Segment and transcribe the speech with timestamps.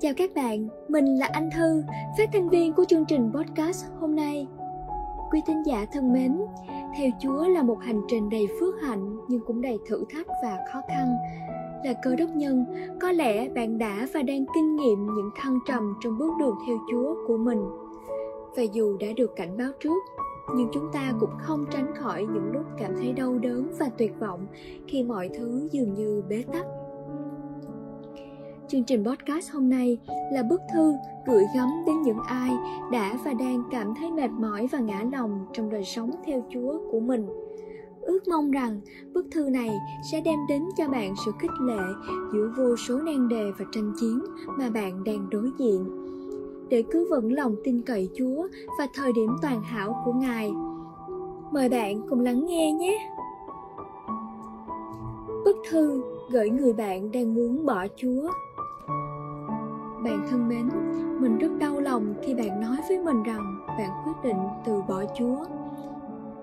[0.00, 1.82] Chào các bạn, mình là Anh Thư,
[2.18, 4.46] phát thanh viên của chương trình podcast hôm nay.
[5.30, 6.40] Quý thính giả thân mến,
[6.96, 10.58] theo Chúa là một hành trình đầy phước hạnh nhưng cũng đầy thử thách và
[10.72, 11.16] khó khăn.
[11.84, 12.64] Là cơ đốc nhân,
[13.00, 16.76] có lẽ bạn đã và đang kinh nghiệm những thăng trầm trong bước đường theo
[16.90, 17.64] Chúa của mình.
[18.56, 20.04] Và dù đã được cảnh báo trước,
[20.56, 24.12] nhưng chúng ta cũng không tránh khỏi những lúc cảm thấy đau đớn và tuyệt
[24.20, 24.46] vọng
[24.88, 26.66] khi mọi thứ dường như bế tắc
[28.70, 29.98] Chương trình podcast hôm nay
[30.32, 30.94] là bức thư
[31.26, 32.50] gửi gắm đến những ai
[32.92, 36.78] đã và đang cảm thấy mệt mỏi và ngã lòng trong đời sống theo Chúa
[36.90, 37.26] của mình.
[38.00, 38.80] Ước mong rằng
[39.12, 39.78] bức thư này
[40.12, 41.82] sẽ đem đến cho bạn sự khích lệ
[42.32, 44.20] giữa vô số nan đề và tranh chiến
[44.58, 45.99] mà bạn đang đối diện.
[46.70, 48.48] Để cứ vững lòng tin cậy Chúa
[48.78, 50.50] và thời điểm toàn hảo của Ngài.
[51.50, 53.08] Mời bạn cùng lắng nghe nhé.
[55.44, 58.30] Bức thư gửi người bạn đang muốn bỏ Chúa
[60.04, 60.68] bạn thân mến,
[61.20, 65.04] mình rất đau lòng khi bạn nói với mình rằng bạn quyết định từ bỏ
[65.18, 65.44] chúa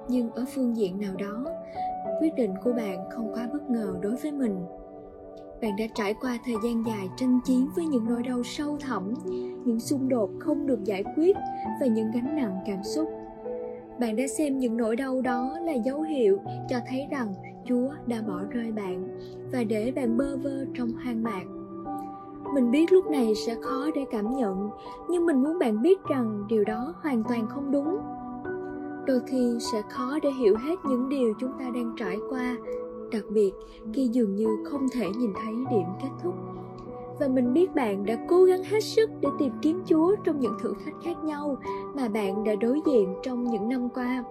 [0.08, 1.52] nhưng ở phương diện nào đó,
[2.22, 4.66] quyết định của bạn không quá bất ngờ đối với mình
[5.61, 9.13] bạn đã trải qua thời gian dài tranh chiến với những nỗi đau sâu thẳm,
[9.66, 11.36] những xung đột không được giải quyết
[11.80, 13.09] và những gánh nặng cảm xúc.
[14.00, 16.38] Bạn đã xem những nỗi đau đó là dấu hiệu
[16.69, 17.33] cho thấy rằng
[17.66, 19.19] chúa đã bỏ rơi bạn
[19.52, 21.44] và để bạn bơ vơ trong hoang mạc.
[22.53, 24.69] Mình biết lúc này sẽ khó để cảm nhận,
[25.09, 27.97] nhưng mình muốn bạn biết rằng điều đó hoàn toàn không đúng.
[29.05, 32.58] Đôi khi sẽ khó để hiểu hết những điều chúng ta đang trải qua
[33.11, 33.52] đặc biệt,
[33.94, 36.33] khi dường như không thể nhìn thấy điểm kết thúc.
[37.19, 40.53] Và mình biết bạn đã cố gắng hết sức để tìm kiếm chúa trong những
[40.61, 41.58] thử thách khác nhau
[41.95, 44.23] mà bạn đã đối diện trong những năm qua.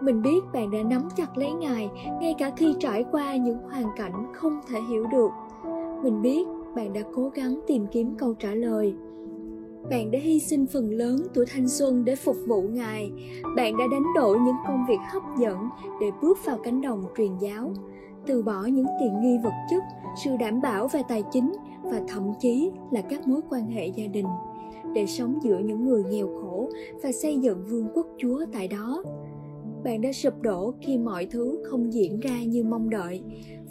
[0.00, 1.90] Mình biết bạn đã nắm chặt lấy ngài,
[2.20, 5.30] ngay cả khi trải qua những hoàn cảnh không thể hiểu được.
[6.02, 6.46] Mình biết
[6.76, 8.94] bạn đã cố gắng tìm kiếm câu trả lời
[9.90, 13.10] bạn đã hy sinh phần lớn tuổi thanh xuân để phục vụ ngài.
[13.56, 15.68] Bạn đã đánh đổi những công việc hấp dẫn
[16.00, 17.72] để bước vào cánh đồng truyền giáo.
[18.26, 19.82] Từ bỏ những tiện nghi vật chất,
[20.24, 21.52] sự đảm bảo về tài chính
[21.82, 24.26] và thậm chí là các mối quan hệ gia đình.
[24.94, 26.70] Để sống giữa những người nghèo khổ
[27.02, 29.02] và xây dựng vương quốc chúa tại đó.
[29.84, 33.22] Bạn đã sụp đổ khi mọi thứ không diễn ra như mong đợi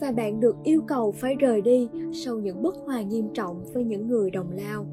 [0.01, 3.83] và bạn được yêu cầu phải rời đi sau những bất hòa nghiêm trọng với
[3.83, 4.85] những người đồng lao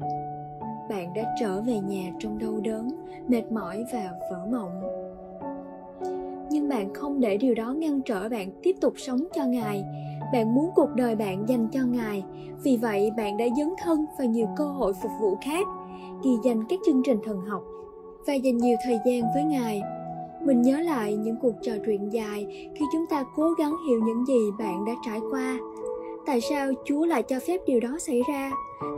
[0.89, 2.89] bạn đã trở về nhà trong đau đớn,
[3.27, 4.81] mệt mỏi và vỡ mộng.
[6.49, 9.83] Nhưng bạn không để điều đó ngăn trở bạn tiếp tục sống cho ngài.
[10.33, 12.23] Bạn muốn cuộc đời bạn dành cho ngài.
[12.63, 15.67] Vì vậy, bạn đã dấn thân vào nhiều cơ hội phục vụ khác,
[16.23, 17.63] ghi danh các chương trình thần học
[18.27, 19.81] và dành nhiều thời gian với ngài.
[20.45, 24.25] Mình nhớ lại những cuộc trò chuyện dài khi chúng ta cố gắng hiểu những
[24.25, 25.57] gì bạn đã trải qua.
[26.25, 28.51] Tại sao chúa lại cho phép điều đó xảy ra?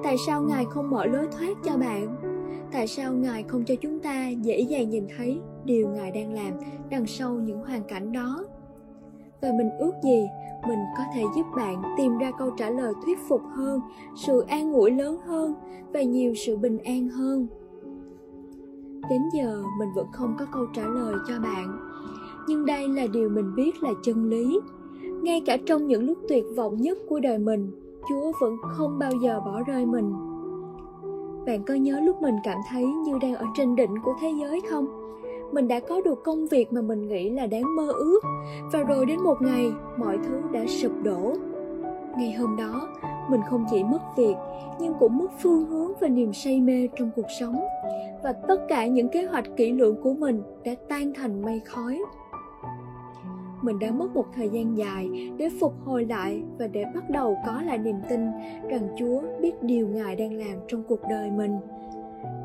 [0.04, 2.16] Tại sao ngài không mở lối thoát cho bạn?
[2.72, 6.54] Tại sao ngài không cho chúng ta dễ dàng nhìn thấy điều ngài đang làm
[6.90, 8.46] đằng sau những hoàn cảnh đó?
[9.42, 10.28] Và mình ước gì
[10.68, 13.82] mình có thể giúp bạn tìm ra câu trả lời thuyết phục hơn,
[14.16, 15.54] sự an ủi lớn hơn
[15.94, 17.48] và nhiều sự bình an hơn.
[19.10, 21.78] Đến giờ mình vẫn không có câu trả lời cho bạn,
[22.48, 24.60] nhưng đây là điều mình biết là chân lý.
[25.02, 27.72] Ngay cả trong những lúc tuyệt vọng nhất của đời mình
[28.10, 30.14] chúa vẫn không bao giờ bỏ rơi mình.
[31.46, 34.62] Bạn có nhớ lúc mình cảm thấy như đang ở trên đỉnh của thế giới
[34.70, 34.88] không?
[35.52, 38.20] Mình đã có được công việc mà mình nghĩ là đáng mơ ước,
[38.74, 41.34] và rồi đến một ngày, mọi thứ đã sụp đổ.
[42.18, 42.88] Ngày hôm đó,
[43.30, 44.36] mình không chỉ mất việc,
[44.80, 47.60] nhưng cũng mất phương hướng và niềm say mê trong cuộc sống,
[48.24, 52.02] và tất cả những kế hoạch kỹ lưỡng của mình đã tan thành mây khói
[53.66, 57.38] mình đã mất một thời gian dài để phục hồi lại và để bắt đầu
[57.46, 58.20] có lại niềm tin
[58.70, 61.52] rằng chúa biết điều ngài đang làm trong cuộc đời mình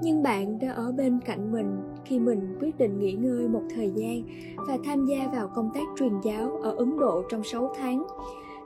[0.02, 3.90] nhưng bạn đã ở bên cạnh mình khi mình quyết định nghỉ ngơi một thời
[3.90, 4.22] gian
[4.56, 8.06] và tham gia vào công tác truyền giáo ở Ấn Độ trong 6 tháng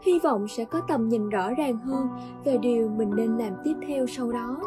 [0.03, 2.09] hy vọng sẽ có tầm nhìn rõ ràng hơn
[2.45, 4.61] về điều mình nên làm tiếp theo sau đó.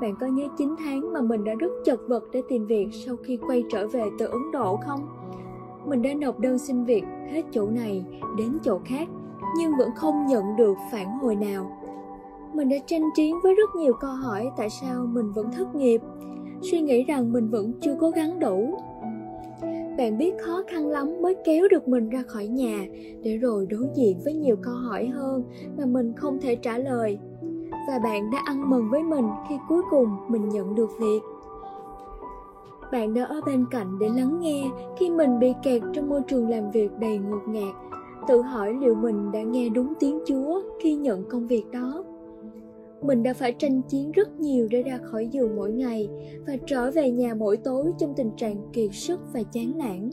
[0.00, 3.16] Bạn có nhớ 9 tháng mà mình đã rất chật vật để tìm việc sau
[3.16, 5.23] khi quay trở về từ Ấn Độ không?
[5.86, 8.04] Mình đã nộp đơn xin việc hết chỗ này
[8.38, 9.08] đến chỗ khác
[9.58, 11.70] nhưng vẫn không nhận được phản hồi nào.
[12.54, 16.00] Mình đã tranh chiến với rất nhiều câu hỏi tại sao mình vẫn thất nghiệp,
[16.62, 18.74] suy nghĩ rằng mình vẫn chưa cố gắng đủ.
[19.98, 22.86] Bạn biết khó khăn lắm mới kéo được mình ra khỏi nhà
[23.22, 25.44] để rồi đối diện với nhiều câu hỏi hơn
[25.78, 27.18] mà mình không thể trả lời.
[27.88, 31.20] Và bạn đã ăn mừng với mình khi cuối cùng mình nhận được việc
[32.92, 34.64] bạn đã ở bên cạnh để lắng nghe
[34.98, 37.74] khi mình bị kẹt trong môi trường làm việc đầy ngột ngạt.
[38.28, 42.04] Tự hỏi liệu mình đã nghe đúng tiếng chúa khi nhận công việc đó.
[43.02, 46.08] Mình đã phải tranh chiến rất nhiều để ra khỏi giường mỗi ngày
[46.46, 50.10] và trở về nhà mỗi tối trong tình trạng kiệt sức và chán nản.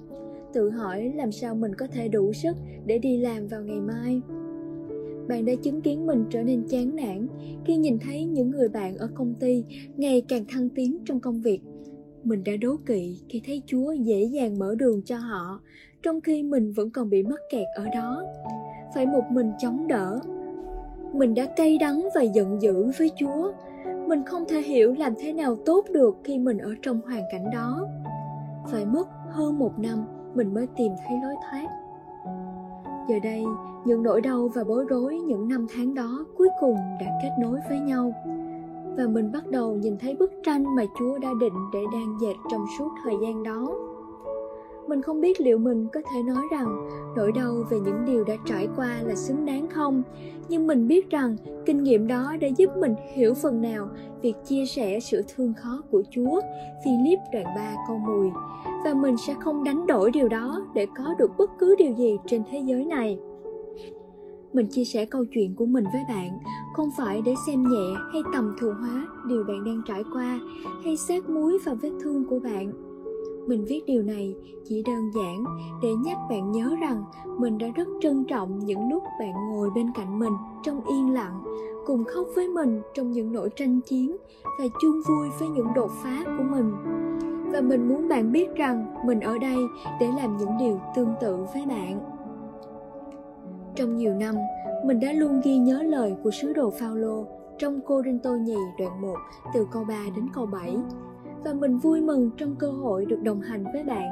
[0.53, 4.21] Tự hỏi làm sao mình có thể đủ sức để đi làm vào ngày mai.
[5.27, 7.27] Bạn đã chứng kiến mình trở nên chán nản
[7.65, 9.63] khi nhìn thấy những người bạn ở công ty
[9.97, 11.59] ngày càng thăng tiến trong công việc
[12.23, 15.59] mình đã đố kỵ khi thấy chúa dễ dàng mở đường cho họ,
[16.03, 18.23] trong khi mình vẫn còn bị mắc kẹt ở đó.
[18.95, 20.19] Phải một mình chống đỡ.
[21.13, 23.51] Mình đã cay đắng và giận dữ với chúa.
[24.07, 27.45] Mình không thể hiểu làm thế nào tốt được khi mình ở trong hoàn cảnh
[27.53, 27.87] đó.
[28.67, 31.67] Phải mất hơn một năm, mình mới tìm thấy lối thoát.
[33.09, 33.43] Giờ đây,
[33.85, 37.59] những nỗi đau và bối rối những năm tháng đó cuối cùng đã kết nối
[37.69, 38.13] với nhau
[38.97, 42.35] và mình bắt đầu nhìn thấy bức tranh mà chúa đã định để đang dệt
[42.51, 43.75] trong suốt thời gian đó.
[44.87, 48.33] Mình không biết liệu mình có thể nói rằng nỗi đau về những điều đã
[48.45, 50.03] trải qua là xứng đáng không,
[50.49, 51.35] nhưng mình biết rằng
[51.65, 53.87] kinh nghiệm đó đã giúp mình hiểu phần nào
[54.21, 56.41] việc chia sẻ sự thương khó của chúa,
[56.85, 58.29] philip đoạn 3 câu 10
[58.85, 62.17] và mình sẽ không đánh đổi điều đó để có được bất cứ điều gì
[62.25, 63.17] trên thế giới này.
[64.53, 66.39] Mình chia sẻ câu chuyện của mình với bạn
[66.73, 70.39] không phải để xem nhẹ hay tầm thường hóa điều bạn đang trải qua
[70.83, 72.71] hay sát muối vào vết thương của bạn.
[73.47, 74.35] Mình viết điều này
[74.65, 75.43] chỉ đơn giản
[75.81, 77.03] để nhắc bạn nhớ rằng
[77.37, 80.33] mình đã rất trân trọng những lúc bạn ngồi bên cạnh mình
[80.63, 81.43] trong yên lặng,
[81.85, 84.17] cùng khóc với mình trong những nỗi tranh chiến
[84.59, 86.71] và chung vui với những đột phá của mình.
[87.51, 89.57] Và mình muốn bạn biết rằng mình ở đây
[89.99, 91.99] để làm những điều tương tự với bạn.
[93.75, 94.35] Trong nhiều năm
[94.85, 97.25] mình đã luôn ghi nhớ lời của sứ đồ Phaolô
[97.57, 99.15] trong Cô Rinh Tô Nhì đoạn 1
[99.53, 100.75] từ câu 3 đến câu 7
[101.43, 104.07] và mình vui mừng trong cơ hội được đồng hành với bạn,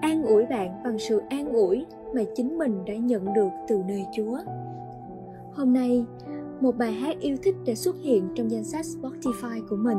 [0.00, 4.04] an ủi bạn bằng sự an ủi mà chính mình đã nhận được từ nơi
[4.16, 4.38] Chúa.
[5.52, 6.04] Hôm nay,
[6.60, 9.98] một bài hát yêu thích đã xuất hiện trong danh sách Spotify của mình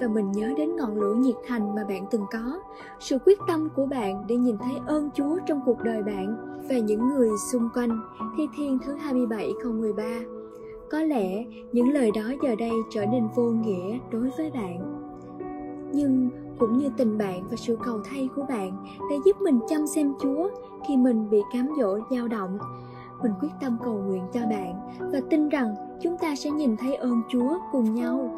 [0.00, 2.60] và mình nhớ đến ngọn lửa nhiệt thành mà bạn từng có,
[3.00, 6.36] sự quyết tâm của bạn để nhìn thấy ơn Chúa trong cuộc đời bạn
[6.68, 8.00] và những người xung quanh.
[8.36, 10.02] Thi Thiên thứ 27 câu 13
[10.90, 14.96] Có lẽ những lời đó giờ đây trở nên vô nghĩa đối với bạn
[15.92, 19.86] nhưng cũng như tình bạn và sự cầu thay của bạn đã giúp mình chăm
[19.86, 20.48] xem Chúa
[20.88, 22.58] khi mình bị cám dỗ dao động.
[23.22, 24.74] Mình quyết tâm cầu nguyện cho bạn
[25.12, 28.36] và tin rằng chúng ta sẽ nhìn thấy ơn Chúa cùng nhau.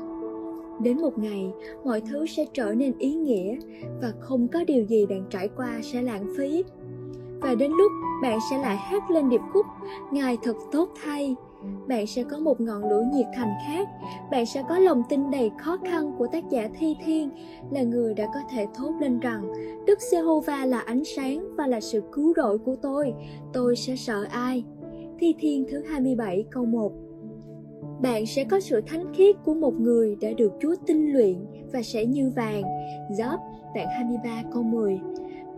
[0.83, 1.53] Đến một ngày,
[1.85, 3.57] mọi thứ sẽ trở nên ý nghĩa
[4.03, 6.65] và không có điều gì bạn trải qua sẽ lãng phí.
[7.41, 7.93] Và đến lúc
[8.23, 9.67] bạn sẽ lại hát lên điệp khúc
[10.13, 11.37] Ngài thật tốt thay
[11.89, 13.89] bạn sẽ có một ngọn lửa nhiệt thành khác.
[14.31, 17.31] Bạn sẽ có lòng tin đầy khó khăn của tác giả thi thiên
[17.71, 19.53] là người đã có thể thốt lên rằng
[19.87, 23.13] đức Jehovah là ánh sáng và là sự cứu rỗi của tôi
[23.53, 24.65] tôi sẽ sợ ai?
[25.19, 26.93] Thi thiên thứ 27 câu 1
[28.01, 31.83] bạn sẽ có sự thánh khiết của một người đã được Chúa tinh luyện và
[31.83, 32.63] sẽ như vàng.
[33.11, 33.41] Gióp,
[33.75, 35.01] đoạn 23 câu 10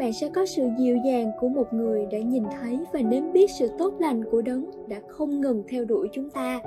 [0.00, 3.50] bạn sẽ có sự dịu dàng của một người đã nhìn thấy và nếm biết
[3.58, 6.60] sự tốt lành của đấng đã không ngừng theo đuổi chúng ta,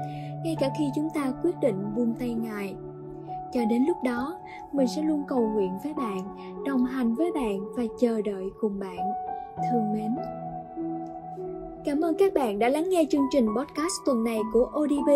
[0.44, 2.76] ngay cả khi chúng ta quyết định buông tay ngài.
[3.54, 4.40] Cho đến lúc đó,
[4.72, 6.20] mình sẽ luôn cầu nguyện với bạn,
[6.66, 9.00] đồng hành với bạn và chờ đợi cùng bạn.
[9.72, 10.12] Thương mến
[11.86, 15.10] cảm ơn các bạn đã lắng nghe chương trình podcast tuần này của odb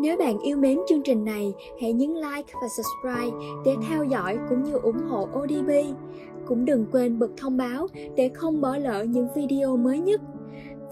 [0.00, 4.38] nếu bạn yêu mến chương trình này, hãy nhấn like và subscribe để theo dõi
[4.48, 5.70] cũng như ủng hộ ODB
[6.46, 10.20] cũng đừng quên bật thông báo để không bỏ lỡ những video mới nhất.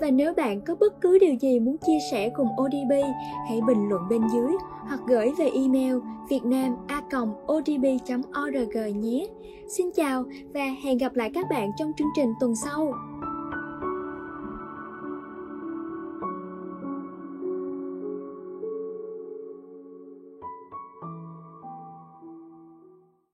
[0.00, 2.92] Và nếu bạn có bất cứ điều gì muốn chia sẻ cùng ODB,
[3.48, 4.52] hãy bình luận bên dưới
[4.88, 5.94] hoặc gửi về email
[6.30, 9.26] vietnam.odb.org nhé.
[9.68, 12.92] Xin chào và hẹn gặp lại các bạn trong chương trình tuần sau.